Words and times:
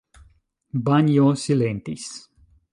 Banjo 0.87 1.27
silentis. 1.43 2.11